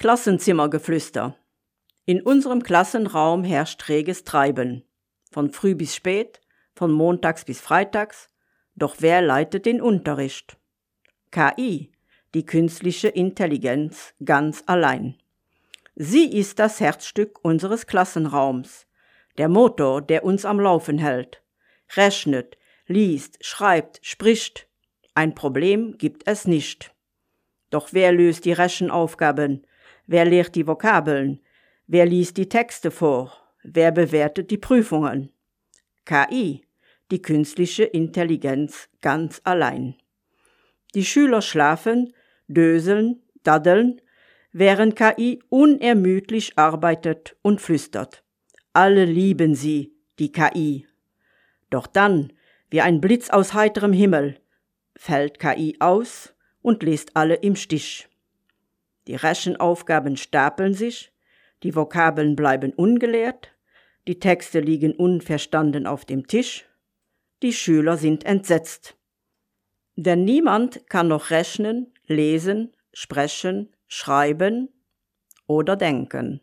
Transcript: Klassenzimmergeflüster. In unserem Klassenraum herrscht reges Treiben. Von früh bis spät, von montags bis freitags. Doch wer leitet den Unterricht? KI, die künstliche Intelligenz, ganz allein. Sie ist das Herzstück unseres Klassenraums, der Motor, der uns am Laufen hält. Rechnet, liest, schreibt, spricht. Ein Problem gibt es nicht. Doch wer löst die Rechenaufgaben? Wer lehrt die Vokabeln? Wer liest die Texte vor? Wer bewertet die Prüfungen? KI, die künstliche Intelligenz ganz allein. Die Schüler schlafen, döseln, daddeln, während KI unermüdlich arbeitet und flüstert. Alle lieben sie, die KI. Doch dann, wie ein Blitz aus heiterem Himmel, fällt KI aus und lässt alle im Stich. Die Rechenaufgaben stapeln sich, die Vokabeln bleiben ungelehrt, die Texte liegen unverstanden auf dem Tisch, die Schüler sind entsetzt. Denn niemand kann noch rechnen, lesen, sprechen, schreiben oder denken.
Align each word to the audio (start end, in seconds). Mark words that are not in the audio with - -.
Klassenzimmergeflüster. 0.00 1.36
In 2.06 2.22
unserem 2.22 2.62
Klassenraum 2.62 3.44
herrscht 3.44 3.86
reges 3.90 4.24
Treiben. 4.24 4.82
Von 5.30 5.50
früh 5.50 5.74
bis 5.74 5.94
spät, 5.94 6.40
von 6.72 6.90
montags 6.90 7.44
bis 7.44 7.60
freitags. 7.60 8.30
Doch 8.74 8.96
wer 9.00 9.20
leitet 9.20 9.66
den 9.66 9.82
Unterricht? 9.82 10.56
KI, 11.30 11.92
die 12.32 12.46
künstliche 12.46 13.08
Intelligenz, 13.08 14.14
ganz 14.24 14.62
allein. 14.64 15.18
Sie 15.96 16.34
ist 16.34 16.60
das 16.60 16.80
Herzstück 16.80 17.38
unseres 17.42 17.86
Klassenraums, 17.86 18.86
der 19.36 19.50
Motor, 19.50 20.00
der 20.00 20.24
uns 20.24 20.46
am 20.46 20.60
Laufen 20.60 20.96
hält. 20.96 21.42
Rechnet, 21.94 22.56
liest, 22.86 23.36
schreibt, 23.44 24.00
spricht. 24.00 24.66
Ein 25.14 25.34
Problem 25.34 25.98
gibt 25.98 26.26
es 26.26 26.46
nicht. 26.46 26.94
Doch 27.68 27.90
wer 27.92 28.12
löst 28.12 28.46
die 28.46 28.52
Rechenaufgaben? 28.52 29.66
Wer 30.10 30.24
lehrt 30.24 30.56
die 30.56 30.66
Vokabeln? 30.66 31.38
Wer 31.86 32.04
liest 32.04 32.36
die 32.36 32.48
Texte 32.48 32.90
vor? 32.90 33.32
Wer 33.62 33.92
bewertet 33.92 34.50
die 34.50 34.58
Prüfungen? 34.58 35.30
KI, 36.04 36.64
die 37.12 37.22
künstliche 37.22 37.84
Intelligenz 37.84 38.88
ganz 39.02 39.40
allein. 39.44 39.94
Die 40.96 41.04
Schüler 41.04 41.42
schlafen, 41.42 42.12
döseln, 42.48 43.22
daddeln, 43.44 44.02
während 44.50 44.96
KI 44.96 45.44
unermüdlich 45.48 46.58
arbeitet 46.58 47.36
und 47.42 47.60
flüstert. 47.60 48.24
Alle 48.72 49.04
lieben 49.04 49.54
sie, 49.54 49.94
die 50.18 50.32
KI. 50.32 50.88
Doch 51.70 51.86
dann, 51.86 52.32
wie 52.68 52.80
ein 52.80 53.00
Blitz 53.00 53.30
aus 53.30 53.54
heiterem 53.54 53.92
Himmel, 53.92 54.40
fällt 54.96 55.38
KI 55.38 55.76
aus 55.78 56.34
und 56.62 56.82
lässt 56.82 57.14
alle 57.14 57.36
im 57.36 57.54
Stich. 57.54 58.09
Die 59.10 59.16
Rechenaufgaben 59.16 60.16
stapeln 60.16 60.72
sich, 60.72 61.12
die 61.64 61.74
Vokabeln 61.74 62.36
bleiben 62.36 62.72
ungelehrt, 62.72 63.52
die 64.06 64.20
Texte 64.20 64.60
liegen 64.60 64.92
unverstanden 64.92 65.88
auf 65.88 66.04
dem 66.04 66.28
Tisch, 66.28 66.64
die 67.42 67.52
Schüler 67.52 67.96
sind 67.96 68.24
entsetzt. 68.24 68.96
Denn 69.96 70.24
niemand 70.24 70.88
kann 70.88 71.08
noch 71.08 71.30
rechnen, 71.30 71.92
lesen, 72.06 72.72
sprechen, 72.92 73.74
schreiben 73.88 74.68
oder 75.48 75.74
denken. 75.74 76.40